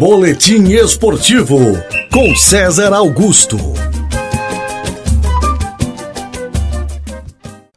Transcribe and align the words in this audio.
Boletim 0.00 0.62
Esportivo 0.72 1.58
com 2.10 2.34
César 2.34 2.90
Augusto. 2.94 3.58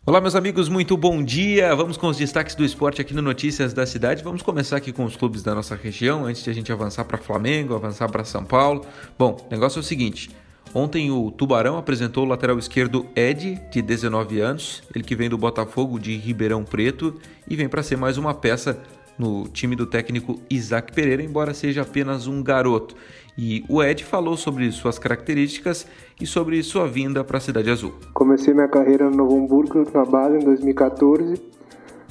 Olá, 0.06 0.22
meus 0.22 0.34
amigos, 0.34 0.70
muito 0.70 0.96
bom 0.96 1.22
dia. 1.22 1.76
Vamos 1.76 1.98
com 1.98 2.08
os 2.08 2.16
destaques 2.16 2.56
do 2.56 2.64
esporte 2.64 3.02
aqui 3.02 3.14
no 3.14 3.22
Notícias 3.22 3.74
da 3.74 3.86
Cidade. 3.86 4.24
Vamos 4.24 4.42
começar 4.42 4.78
aqui 4.78 4.94
com 4.94 5.04
os 5.04 5.18
clubes 5.18 5.44
da 5.44 5.54
nossa 5.54 5.76
região, 5.76 6.26
antes 6.26 6.42
de 6.42 6.50
a 6.50 6.54
gente 6.54 6.72
avançar 6.72 7.04
para 7.04 7.18
Flamengo, 7.18 7.76
avançar 7.76 8.10
para 8.10 8.24
São 8.24 8.46
Paulo. 8.46 8.86
Bom, 9.20 9.36
o 9.46 9.52
negócio 9.52 9.80
é 9.80 9.82
o 9.82 9.84
seguinte: 9.84 10.32
Ontem 10.74 11.12
o 11.12 11.30
Tubarão 11.30 11.78
apresentou 11.78 12.24
o 12.24 12.30
lateral 12.30 12.58
esquerdo 12.58 13.06
Ed, 13.18 13.62
de 13.70 13.82
19 13.82 14.40
anos, 14.40 14.82
ele 14.96 15.04
que 15.04 15.14
vem 15.14 15.30
do 15.30 15.38
Botafogo 15.38 16.00
de 16.00 16.16
Ribeirão 16.16 16.64
Preto 16.64 17.20
e 17.50 17.58
vem 17.58 17.68
para 17.68 17.84
ser 17.84 17.98
mais 17.98 18.18
uma 18.18 18.34
peça 18.34 18.82
no 19.18 19.48
time 19.48 19.76
do 19.76 19.86
técnico 19.86 20.40
Isaac 20.50 20.94
Pereira, 20.94 21.24
embora 21.24 21.54
seja 21.54 21.82
apenas 21.82 22.28
um 22.28 22.42
garoto. 22.42 22.96
E 23.38 23.64
o 23.68 23.82
Ed 23.82 24.04
falou 24.04 24.38
sobre 24.38 24.72
suas 24.72 25.00
características 25.00 25.88
e 26.22 26.26
sobre 26.26 26.62
sua 26.62 26.88
vinda 26.88 27.24
para 27.24 27.38
a 27.38 27.42
Cidade 27.42 27.70
Azul. 27.70 27.94
Comecei 28.14 28.54
minha 28.54 28.68
carreira 28.68 29.10
no 29.10 29.18
Novo 29.18 29.38
Hamburgo, 29.38 29.86
na 29.94 30.06
base, 30.06 30.38
em 30.38 30.46
2014. 30.46 31.34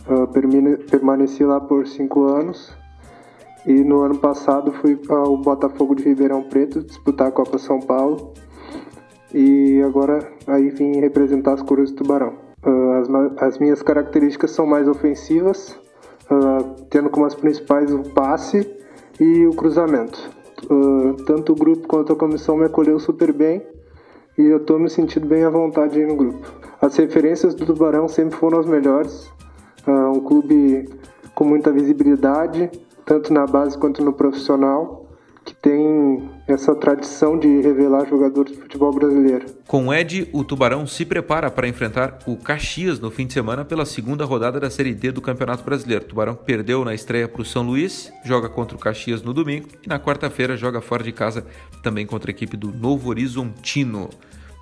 Uh, 0.04 0.26
permaneci 0.90 1.44
lá 1.44 1.60
por 1.60 1.86
cinco 1.86 2.24
anos. 2.24 2.76
E 3.64 3.72
no 3.72 4.02
ano 4.02 4.18
passado 4.18 4.72
fui 4.72 5.00
ao 5.08 5.36
Botafogo 5.36 5.94
de 5.94 6.02
Ribeirão 6.02 6.42
Preto 6.42 6.82
disputar 6.82 7.28
a 7.28 7.30
Copa 7.30 7.58
São 7.58 7.78
Paulo 7.78 8.34
e 9.32 9.80
agora 9.82 10.30
aí 10.46 10.70
vim 10.70 11.00
representar 11.00 11.54
as 11.54 11.62
cores 11.62 11.90
do 11.90 11.98
Tubarão. 11.98 12.34
Uh, 12.64 12.92
as, 12.92 13.42
as, 13.42 13.58
minhas 13.58 13.82
características 13.82 14.50
são 14.52 14.66
mais 14.66 14.86
ofensivas, 14.86 15.76
uh, 16.32 16.82
tendo 16.88 17.10
como 17.10 17.26
as 17.26 17.34
principais 17.34 17.92
o 17.92 18.02
passe 18.10 18.68
e 19.20 19.46
o 19.46 19.50
cruzamento. 19.50 20.30
Uh, 20.64 21.14
tanto 21.24 21.52
o 21.52 21.56
grupo 21.56 21.86
quanto 21.86 22.12
a 22.12 22.16
comissão 22.16 22.56
me 22.56 22.64
acolheu 22.64 22.98
super 22.98 23.32
bem 23.32 23.62
e 24.38 24.42
eu 24.42 24.58
estou 24.58 24.78
me 24.78 24.88
sentindo 24.88 25.26
bem 25.26 25.44
à 25.44 25.50
vontade 25.50 26.00
aí 26.00 26.06
no 26.06 26.16
grupo. 26.16 26.46
As 26.80 26.96
referências 26.96 27.54
do 27.54 27.66
Tubarão 27.66 28.08
sempre 28.08 28.36
foram 28.38 28.60
as 28.60 28.66
melhores. 28.66 29.30
um 29.86 30.20
clube 30.20 30.88
com 31.34 31.44
muita 31.44 31.70
visibilidade, 31.70 32.70
tanto 33.04 33.32
na 33.32 33.46
base 33.46 33.76
quanto 33.76 34.02
no 34.02 34.12
profissional 34.12 35.02
que 35.44 35.54
tem 35.54 36.30
essa 36.52 36.74
tradição 36.74 37.38
de 37.38 37.60
revelar 37.60 38.06
jogadores 38.08 38.52
de 38.52 38.58
futebol 38.60 38.92
brasileiro. 38.92 39.46
Com 39.66 39.92
Ed, 39.92 40.28
o 40.32 40.44
Tubarão 40.44 40.86
se 40.86 41.04
prepara 41.04 41.50
para 41.50 41.68
enfrentar 41.68 42.18
o 42.26 42.36
Caxias 42.36 43.00
no 43.00 43.10
fim 43.10 43.26
de 43.26 43.32
semana 43.32 43.64
pela 43.64 43.84
segunda 43.84 44.24
rodada 44.24 44.60
da 44.60 44.70
Série 44.70 44.94
D 44.94 45.12
do 45.12 45.20
Campeonato 45.20 45.64
Brasileiro. 45.64 46.04
O 46.04 46.08
Tubarão 46.08 46.34
perdeu 46.34 46.84
na 46.84 46.94
estreia 46.94 47.28
para 47.28 47.42
o 47.42 47.44
São 47.44 47.62
Luís, 47.62 48.12
joga 48.24 48.48
contra 48.48 48.76
o 48.76 48.80
Caxias 48.80 49.22
no 49.22 49.32
domingo 49.32 49.68
e 49.84 49.88
na 49.88 49.98
quarta-feira 49.98 50.56
joga 50.56 50.80
fora 50.80 51.02
de 51.02 51.12
casa 51.12 51.46
também 51.82 52.06
contra 52.06 52.30
a 52.30 52.32
equipe 52.32 52.56
do 52.56 52.72
Novo 52.72 53.10
Horizontino. 53.10 54.10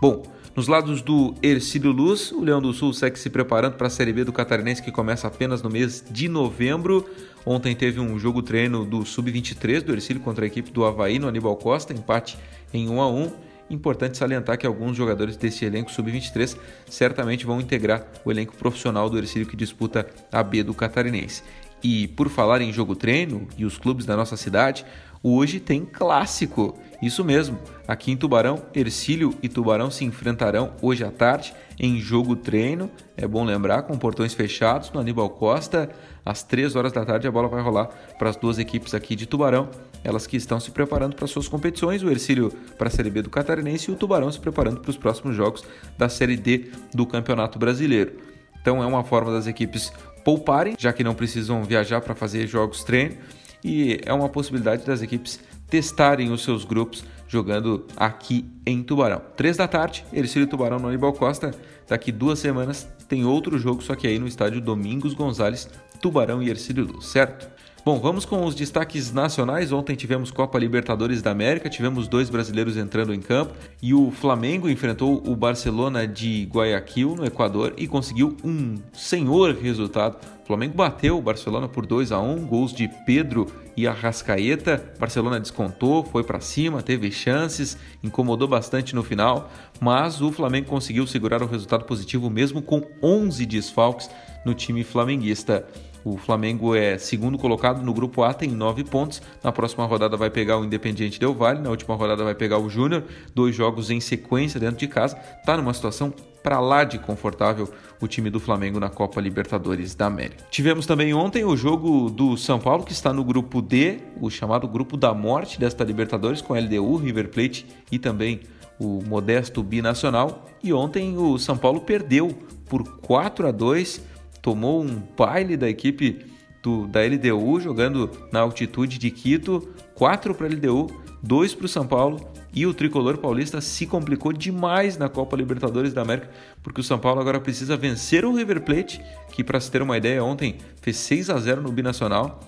Bom, 0.00 0.22
nos 0.56 0.68
lados 0.68 1.00
do 1.00 1.34
Ercílio 1.42 1.92
Luz, 1.92 2.32
o 2.32 2.42
Leão 2.42 2.60
do 2.60 2.72
Sul 2.72 2.92
segue 2.92 3.18
se 3.18 3.30
preparando 3.30 3.74
para 3.74 3.86
a 3.86 3.90
Série 3.90 4.12
B 4.12 4.24
do 4.24 4.32
Catarinense 4.32 4.82
que 4.82 4.90
começa 4.90 5.26
apenas 5.26 5.62
no 5.62 5.70
mês 5.70 6.04
de 6.10 6.28
novembro. 6.28 7.08
Ontem 7.46 7.74
teve 7.74 8.00
um 8.00 8.18
jogo 8.18 8.42
treino 8.42 8.84
do 8.84 9.04
Sub-23 9.04 9.82
do 9.82 9.92
Ercílio 9.92 10.22
contra 10.22 10.44
a 10.44 10.48
equipe 10.48 10.70
do 10.70 10.84
Havaí 10.84 11.18
no 11.18 11.28
Aníbal 11.28 11.56
Costa, 11.56 11.92
empate 11.92 12.36
em 12.72 12.88
1 12.88 13.00
a 13.00 13.08
1 13.08 13.32
Importante 13.70 14.18
salientar 14.18 14.58
que 14.58 14.66
alguns 14.66 14.96
jogadores 14.96 15.36
desse 15.36 15.64
elenco 15.64 15.92
sub-23 15.92 16.56
certamente 16.88 17.46
vão 17.46 17.60
integrar 17.60 18.04
o 18.24 18.30
elenco 18.30 18.56
profissional 18.56 19.08
do 19.08 19.16
Ercílio 19.16 19.46
que 19.46 19.56
disputa 19.56 20.04
a 20.32 20.42
B 20.42 20.64
do 20.64 20.74
Catarinense. 20.74 21.44
E 21.80 22.08
por 22.08 22.28
falar 22.28 22.60
em 22.60 22.72
jogo 22.72 22.96
treino 22.96 23.46
e 23.56 23.64
os 23.64 23.78
clubes 23.78 24.04
da 24.04 24.16
nossa 24.16 24.36
cidade, 24.36 24.84
hoje 25.22 25.60
tem 25.60 25.84
clássico. 25.84 26.76
Isso 27.02 27.24
mesmo, 27.24 27.58
aqui 27.88 28.12
em 28.12 28.16
Tubarão, 28.16 28.62
Ercílio 28.74 29.34
e 29.42 29.48
Tubarão 29.48 29.90
se 29.90 30.04
enfrentarão 30.04 30.72
hoje 30.82 31.02
à 31.02 31.10
tarde 31.10 31.54
em 31.78 31.98
jogo 31.98 32.36
treino. 32.36 32.90
É 33.16 33.26
bom 33.26 33.42
lembrar, 33.42 33.82
com 33.82 33.96
portões 33.96 34.34
fechados 34.34 34.90
no 34.90 35.00
Aníbal 35.00 35.30
Costa. 35.30 35.88
Às 36.24 36.42
3 36.42 36.76
horas 36.76 36.92
da 36.92 37.04
tarde 37.04 37.26
a 37.26 37.32
bola 37.32 37.48
vai 37.48 37.62
rolar 37.62 37.86
para 38.18 38.28
as 38.28 38.36
duas 38.36 38.58
equipes 38.58 38.92
aqui 38.92 39.16
de 39.16 39.24
Tubarão, 39.24 39.70
elas 40.04 40.26
que 40.26 40.36
estão 40.36 40.60
se 40.60 40.70
preparando 40.70 41.16
para 41.16 41.26
suas 41.26 41.48
competições, 41.48 42.02
o 42.02 42.10
Ercílio 42.10 42.52
para 42.76 42.88
a 42.88 42.90
Série 42.90 43.10
B 43.10 43.22
do 43.22 43.30
Catarinense 43.30 43.90
e 43.90 43.94
o 43.94 43.96
Tubarão 43.96 44.30
se 44.30 44.38
preparando 44.38 44.80
para 44.80 44.90
os 44.90 44.98
próximos 44.98 45.34
jogos 45.34 45.64
da 45.96 46.10
Série 46.10 46.36
D 46.36 46.70
do 46.94 47.06
Campeonato 47.06 47.58
Brasileiro. 47.58 48.12
Então 48.60 48.82
é 48.82 48.86
uma 48.86 49.02
forma 49.02 49.32
das 49.32 49.46
equipes 49.46 49.90
pouparem, 50.22 50.74
já 50.78 50.92
que 50.92 51.02
não 51.02 51.14
precisam 51.14 51.64
viajar 51.64 52.02
para 52.02 52.14
fazer 52.14 52.46
jogos 52.46 52.84
treino, 52.84 53.16
e 53.64 54.00
é 54.04 54.12
uma 54.12 54.28
possibilidade 54.28 54.84
das 54.84 55.02
equipes 55.02 55.40
testarem 55.68 56.32
os 56.32 56.42
seus 56.42 56.64
grupos 56.64 57.04
jogando 57.28 57.86
aqui 57.96 58.44
em 58.66 58.82
Tubarão. 58.82 59.22
Três 59.36 59.56
da 59.56 59.68
tarde, 59.68 60.04
Ercílio 60.12 60.48
Tubarão 60.48 60.80
no 60.80 60.88
Aníbal 60.88 61.12
Costa. 61.12 61.54
Daqui 61.88 62.10
duas 62.10 62.40
semanas 62.40 62.88
tem 63.08 63.24
outro 63.24 63.58
jogo, 63.58 63.82
só 63.82 63.94
que 63.94 64.06
aí 64.06 64.18
no 64.18 64.26
estádio 64.26 64.60
Domingos 64.60 65.14
Gonzalez, 65.14 65.68
Tubarão 66.00 66.42
e 66.42 66.50
Ercílio 66.50 66.84
Luz, 66.84 67.06
certo? 67.06 67.48
Bom, 67.82 67.98
vamos 67.98 68.26
com 68.26 68.44
os 68.44 68.54
destaques 68.54 69.10
nacionais. 69.10 69.72
Ontem 69.72 69.96
tivemos 69.96 70.30
Copa 70.30 70.58
Libertadores 70.58 71.22
da 71.22 71.30
América, 71.30 71.70
tivemos 71.70 72.06
dois 72.06 72.28
brasileiros 72.28 72.76
entrando 72.76 73.14
em 73.14 73.20
campo 73.20 73.54
e 73.80 73.94
o 73.94 74.10
Flamengo 74.10 74.68
enfrentou 74.68 75.22
o 75.26 75.34
Barcelona 75.34 76.06
de 76.06 76.46
Guayaquil, 76.52 77.16
no 77.16 77.24
Equador, 77.24 77.72
e 77.78 77.88
conseguiu 77.88 78.36
um 78.44 78.74
senhor 78.92 79.54
resultado. 79.54 80.18
O 80.44 80.46
Flamengo 80.46 80.74
bateu 80.74 81.16
o 81.16 81.22
Barcelona 81.22 81.68
por 81.68 81.86
2 81.86 82.12
a 82.12 82.20
1 82.20 82.44
gols 82.44 82.74
de 82.74 82.86
Pedro 83.06 83.46
e 83.74 83.86
Arrascaeta. 83.86 84.92
Barcelona 84.98 85.40
descontou, 85.40 86.04
foi 86.04 86.22
para 86.22 86.40
cima, 86.40 86.82
teve 86.82 87.10
chances, 87.10 87.78
incomodou 88.04 88.46
bastante 88.46 88.94
no 88.94 89.02
final, 89.02 89.50
mas 89.80 90.20
o 90.20 90.30
Flamengo 90.30 90.68
conseguiu 90.68 91.06
segurar 91.06 91.42
o 91.42 91.46
resultado 91.46 91.86
positivo 91.86 92.28
mesmo 92.28 92.60
com 92.60 92.82
11 93.02 93.46
desfalques 93.46 94.10
no 94.44 94.52
time 94.52 94.84
flamenguista. 94.84 95.66
O 96.04 96.16
Flamengo 96.16 96.74
é 96.74 96.98
segundo 96.98 97.38
colocado 97.38 97.82
no 97.82 97.92
grupo 97.92 98.22
A, 98.22 98.32
tem 98.32 98.50
nove 98.50 98.84
pontos. 98.84 99.20
Na 99.42 99.52
próxima 99.52 99.84
rodada 99.84 100.16
vai 100.16 100.30
pegar 100.30 100.58
o 100.58 100.64
Independiente 100.64 101.20
Del 101.20 101.34
Valle, 101.34 101.60
na 101.60 101.70
última 101.70 101.94
rodada 101.94 102.24
vai 102.24 102.34
pegar 102.34 102.58
o 102.58 102.68
Júnior. 102.68 103.04
Dois 103.34 103.54
jogos 103.54 103.90
em 103.90 104.00
sequência 104.00 104.58
dentro 104.58 104.78
de 104.78 104.88
casa. 104.88 105.18
Está 105.40 105.56
numa 105.56 105.74
situação 105.74 106.12
para 106.42 106.58
lá 106.58 106.84
de 106.84 106.98
confortável 106.98 107.68
o 108.00 108.08
time 108.08 108.30
do 108.30 108.40
Flamengo 108.40 108.80
na 108.80 108.88
Copa 108.88 109.20
Libertadores 109.20 109.94
da 109.94 110.06
América. 110.06 110.44
Tivemos 110.50 110.86
também 110.86 111.12
ontem 111.12 111.44
o 111.44 111.56
jogo 111.56 112.08
do 112.08 112.36
São 112.36 112.58
Paulo, 112.58 112.84
que 112.84 112.92
está 112.92 113.12
no 113.12 113.22
grupo 113.22 113.60
D, 113.60 113.98
o 114.20 114.30
chamado 114.30 114.66
grupo 114.66 114.96
da 114.96 115.12
morte 115.12 115.60
desta 115.60 115.84
Libertadores, 115.84 116.40
com 116.40 116.54
LDU, 116.54 116.96
River 116.96 117.28
Plate 117.28 117.66
e 117.92 117.98
também 117.98 118.40
o 118.78 119.02
modesto 119.06 119.62
binacional. 119.62 120.46
E 120.62 120.72
ontem 120.72 121.16
o 121.18 121.38
São 121.38 121.56
Paulo 121.56 121.82
perdeu 121.82 122.28
por 122.66 122.82
4 123.00 123.48
a 123.48 123.50
2 123.50 124.09
tomou 124.42 124.82
um 124.82 125.02
baile 125.16 125.56
da 125.56 125.68
equipe 125.68 126.24
do, 126.62 126.86
da 126.86 127.00
LDU, 127.00 127.60
jogando 127.60 128.10
na 128.32 128.40
altitude 128.40 128.98
de 128.98 129.10
Quito, 129.10 129.68
4 129.94 130.34
para 130.34 130.46
a 130.46 130.50
LDU, 130.50 130.88
2 131.22 131.54
para 131.54 131.66
o 131.66 131.68
São 131.68 131.86
Paulo, 131.86 132.20
e 132.52 132.66
o 132.66 132.74
tricolor 132.74 133.18
paulista 133.18 133.60
se 133.60 133.86
complicou 133.86 134.32
demais 134.32 134.98
na 134.98 135.08
Copa 135.08 135.36
Libertadores 135.36 135.92
da 135.92 136.02
América, 136.02 136.30
porque 136.62 136.80
o 136.80 136.84
São 136.84 136.98
Paulo 136.98 137.20
agora 137.20 137.40
precisa 137.40 137.76
vencer 137.76 138.24
o 138.24 138.34
River 138.34 138.62
Plate, 138.62 139.00
que 139.32 139.44
para 139.44 139.60
se 139.60 139.70
ter 139.70 139.82
uma 139.82 139.96
ideia, 139.96 140.24
ontem 140.24 140.56
fez 140.80 140.96
6 140.96 141.30
a 141.30 141.38
0 141.38 141.62
no 141.62 141.70
Binacional, 141.70 142.40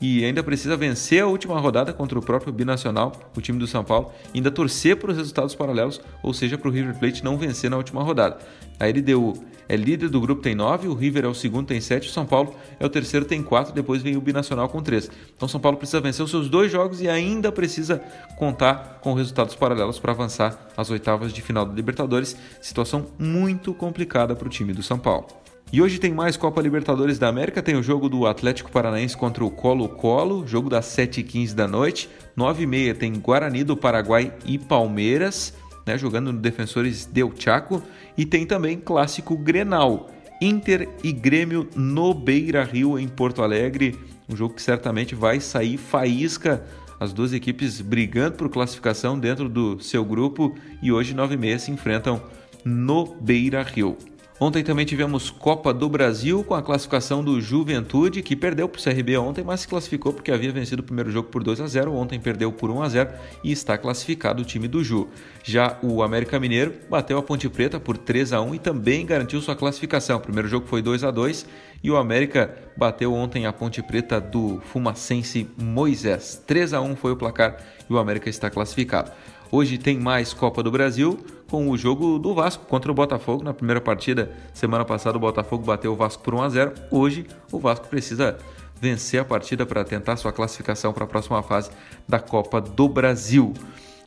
e 0.00 0.24
ainda 0.24 0.42
precisa 0.42 0.76
vencer 0.76 1.22
a 1.22 1.26
última 1.26 1.58
rodada 1.58 1.92
contra 1.92 2.18
o 2.18 2.22
próprio 2.22 2.52
Binacional, 2.52 3.12
o 3.36 3.40
time 3.40 3.58
do 3.58 3.66
São 3.66 3.84
Paulo, 3.84 4.12
e 4.32 4.38
ainda 4.38 4.50
torcer 4.50 4.96
para 4.96 5.12
os 5.12 5.16
resultados 5.16 5.54
paralelos, 5.54 6.00
ou 6.22 6.34
seja, 6.34 6.58
para 6.58 6.68
o 6.68 6.72
River 6.72 6.98
Plate 6.98 7.22
não 7.22 7.38
vencer 7.38 7.70
na 7.70 7.76
última 7.76 8.02
rodada. 8.02 8.38
A 8.78 8.86
LDU 8.86 9.34
é 9.68 9.76
líder 9.76 10.08
do 10.08 10.20
grupo, 10.20 10.42
tem 10.42 10.54
9, 10.54 10.88
o 10.88 10.94
River 10.94 11.24
é 11.24 11.28
o 11.28 11.34
segundo, 11.34 11.66
tem 11.66 11.80
7, 11.80 12.08
o 12.08 12.12
São 12.12 12.26
Paulo 12.26 12.54
é 12.78 12.84
o 12.84 12.88
terceiro, 12.88 13.24
tem 13.24 13.42
4, 13.42 13.72
depois 13.72 14.02
vem 14.02 14.16
o 14.16 14.20
Binacional 14.20 14.68
com 14.68 14.82
3. 14.82 15.10
Então 15.36 15.48
São 15.48 15.60
Paulo 15.60 15.76
precisa 15.76 16.00
vencer 16.00 16.24
os 16.24 16.30
seus 16.30 16.48
dois 16.48 16.70
jogos 16.70 17.00
e 17.00 17.08
ainda 17.08 17.50
precisa 17.50 18.02
contar 18.36 19.00
com 19.00 19.14
resultados 19.14 19.54
paralelos 19.54 19.98
para 19.98 20.12
avançar 20.12 20.68
às 20.76 20.90
oitavas 20.90 21.32
de 21.32 21.42
final 21.42 21.64
da 21.64 21.74
Libertadores, 21.74 22.36
situação 22.60 23.06
muito 23.18 23.72
complicada 23.74 24.34
para 24.34 24.46
o 24.46 24.50
time 24.50 24.72
do 24.72 24.82
São 24.82 24.98
Paulo. 24.98 25.26
E 25.72 25.82
hoje 25.82 25.98
tem 25.98 26.14
mais 26.14 26.36
Copa 26.36 26.62
Libertadores 26.62 27.18
da 27.18 27.26
América, 27.26 27.62
tem 27.62 27.74
o 27.74 27.82
jogo 27.82 28.08
do 28.08 28.26
Atlético 28.26 28.70
Paranaense 28.70 29.16
contra 29.16 29.44
o 29.44 29.50
Colo-Colo, 29.50 30.46
jogo 30.46 30.70
das 30.70 30.86
7h15 30.86 31.52
da 31.52 31.66
noite, 31.66 32.08
9h30 32.38 32.96
tem 32.96 33.12
Guarani 33.14 33.64
do 33.64 33.76
Paraguai 33.76 34.32
e 34.44 34.56
Palmeiras, 34.56 35.52
né, 35.86 35.98
jogando 35.98 36.32
no 36.32 36.38
Defensores 36.38 37.06
Del 37.06 37.32
Chaco, 37.36 37.82
e 38.16 38.24
tem 38.24 38.46
também 38.46 38.78
clássico 38.78 39.36
Grenal, 39.36 40.10
Inter 40.40 40.88
e 41.02 41.12
Grêmio 41.12 41.68
no 41.74 42.12
Beira 42.12 42.64
Rio, 42.64 42.98
em 42.98 43.08
Porto 43.08 43.42
Alegre. 43.42 43.98
Um 44.28 44.36
jogo 44.36 44.54
que 44.54 44.62
certamente 44.62 45.14
vai 45.14 45.40
sair 45.40 45.76
faísca. 45.76 46.64
As 46.98 47.12
duas 47.12 47.32
equipes 47.32 47.80
brigando 47.80 48.36
por 48.36 48.48
classificação 48.48 49.18
dentro 49.18 49.48
do 49.48 49.80
seu 49.80 50.04
grupo 50.04 50.54
e 50.82 50.92
hoje 50.92 51.14
9 51.14 51.34
e 51.34 51.36
meia 51.36 51.58
se 51.58 51.70
enfrentam 51.70 52.22
no 52.64 53.14
Beira 53.20 53.62
Rio. 53.62 53.96
Ontem 54.40 54.64
também 54.64 54.84
tivemos 54.84 55.30
Copa 55.30 55.72
do 55.72 55.88
Brasil 55.88 56.42
com 56.42 56.54
a 56.54 56.62
classificação 56.62 57.22
do 57.22 57.40
Juventude, 57.40 58.20
que 58.20 58.34
perdeu 58.34 58.68
para 58.68 58.80
o 58.80 58.82
CRB 58.82 59.16
ontem, 59.16 59.44
mas 59.44 59.60
se 59.60 59.68
classificou 59.68 60.12
porque 60.12 60.32
havia 60.32 60.50
vencido 60.50 60.82
o 60.82 60.84
primeiro 60.84 61.08
jogo 61.08 61.28
por 61.28 61.44
2 61.44 61.60
a 61.60 61.68
0 61.68 61.94
Ontem 61.94 62.18
perdeu 62.18 62.50
por 62.50 62.68
1 62.68 62.82
a 62.82 62.88
0 62.88 63.10
e 63.44 63.52
está 63.52 63.78
classificado 63.78 64.42
o 64.42 64.44
time 64.44 64.66
do 64.66 64.82
Ju. 64.82 65.06
Já 65.44 65.78
o 65.82 66.02
América 66.02 66.40
Mineiro 66.40 66.74
bateu 66.90 67.16
a 67.16 67.22
Ponte 67.22 67.48
Preta 67.48 67.78
por 67.78 67.96
3 67.96 68.32
a 68.32 68.40
1 68.40 68.56
e 68.56 68.58
também 68.58 69.06
garantiu 69.06 69.40
sua 69.40 69.54
classificação. 69.54 70.16
O 70.16 70.20
primeiro 70.20 70.48
jogo 70.48 70.66
foi 70.66 70.82
2 70.82 71.04
a 71.04 71.12
2 71.12 71.46
e 71.80 71.88
o 71.88 71.96
América 71.96 72.58
bateu 72.76 73.14
ontem 73.14 73.46
a 73.46 73.52
Ponte 73.52 73.80
Preta 73.84 74.20
do 74.20 74.60
Fumacense 74.72 75.48
Moisés. 75.56 76.42
3 76.44 76.74
a 76.74 76.80
1 76.80 76.96
foi 76.96 77.12
o 77.12 77.16
placar 77.16 77.58
e 77.88 77.92
o 77.92 77.98
América 77.98 78.28
está 78.28 78.50
classificado. 78.50 79.12
Hoje 79.56 79.78
tem 79.78 80.00
mais 80.00 80.34
Copa 80.34 80.64
do 80.64 80.70
Brasil 80.72 81.16
com 81.48 81.70
o 81.70 81.78
jogo 81.78 82.18
do 82.18 82.34
Vasco 82.34 82.66
contra 82.66 82.90
o 82.90 82.94
Botafogo. 82.94 83.44
Na 83.44 83.54
primeira 83.54 83.80
partida, 83.80 84.32
semana 84.52 84.84
passada, 84.84 85.16
o 85.16 85.20
Botafogo 85.20 85.62
bateu 85.62 85.92
o 85.92 85.94
Vasco 85.94 86.24
por 86.24 86.34
1 86.34 86.42
a 86.42 86.48
0. 86.48 86.72
Hoje, 86.90 87.24
o 87.52 87.60
Vasco 87.60 87.86
precisa 87.86 88.36
vencer 88.80 89.20
a 89.20 89.24
partida 89.24 89.64
para 89.64 89.84
tentar 89.84 90.16
sua 90.16 90.32
classificação 90.32 90.92
para 90.92 91.04
a 91.04 91.06
próxima 91.06 91.40
fase 91.40 91.70
da 92.08 92.18
Copa 92.18 92.60
do 92.60 92.88
Brasil. 92.88 93.54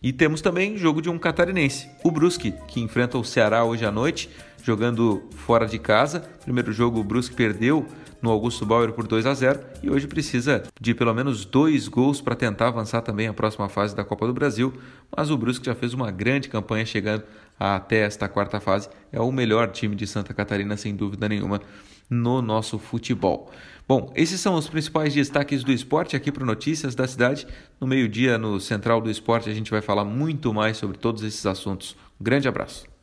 E 0.04 0.12
temos 0.12 0.42
também 0.42 0.76
jogo 0.76 1.02
de 1.02 1.10
um 1.10 1.18
catarinense, 1.18 1.90
o 2.04 2.12
Brusque, 2.12 2.54
que 2.68 2.82
enfrenta 2.82 3.18
o 3.18 3.24
Ceará 3.24 3.64
hoje 3.64 3.86
à 3.86 3.92
noite, 3.92 4.30
jogando 4.62 5.24
fora 5.32 5.66
de 5.66 5.80
casa. 5.80 6.20
Primeiro 6.44 6.74
jogo, 6.74 7.00
o 7.00 7.04
Brusque 7.06 7.34
perdeu 7.34 7.86
no 8.22 8.32
Augusto 8.32 8.66
Bauer 8.66 8.92
por 8.92 9.08
2 9.08 9.26
a 9.26 9.34
0 9.34 9.60
e 9.84 9.90
hoje 9.90 10.08
precisa 10.08 10.64
de 10.80 10.94
pelo 10.94 11.14
menos 11.14 11.46
dois 11.46 11.88
gols 11.88 12.22
para 12.22 12.36
tentar 12.36 12.68
avançar 12.68 13.02
também 13.02 13.28
a 13.28 13.34
próxima 13.34 13.70
fase 13.70 13.96
da 13.96 14.04
Copa 14.04 14.28
do 14.28 14.34
Brasil. 14.34 14.74
Mas 15.16 15.30
o 15.30 15.38
Brusque 15.38 15.66
já 15.66 15.76
fez 15.76 15.94
uma 15.94 16.12
grande 16.12 16.50
campanha 16.50 16.86
chegando 16.86 17.24
até 17.60 18.02
esta 18.02 18.28
quarta 18.28 18.60
fase. 18.60 18.90
É 19.12 19.20
o 19.20 19.32
melhor 19.32 19.72
time 19.72 19.96
de 19.96 20.06
Santa 20.08 20.34
Catarina, 20.34 20.78
sem 20.78 20.96
dúvida 20.96 21.28
nenhuma, 21.30 21.62
no 22.10 22.42
nosso 22.42 22.80
futebol. 22.80 23.52
Bom, 23.88 24.12
esses 24.16 24.42
são 24.42 24.56
os 24.56 24.68
principais 24.68 25.14
destaques 25.14 25.64
do 25.64 25.72
esporte 25.72 26.16
aqui 26.16 26.32
para 26.32 26.46
Notícias 26.46 26.94
da 26.94 27.08
Cidade. 27.08 27.48
No 27.80 27.88
meio-dia, 27.88 28.38
no 28.38 28.60
Central 28.60 29.00
do 29.00 29.10
Esporte, 29.10 29.50
a 29.50 29.54
gente 29.54 29.72
vai 29.72 29.82
falar 29.82 30.04
muito 30.04 30.54
mais 30.54 30.78
sobre 30.78 30.98
todos 30.98 31.24
esses 31.24 31.46
assuntos. 31.46 31.96
Um 32.20 32.24
grande 32.24 32.48
abraço. 32.48 32.97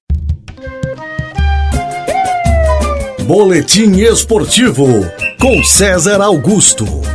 Boletim 3.24 4.00
Esportivo 4.00 4.86
com 5.40 5.64
César 5.64 6.20
Augusto. 6.20 7.13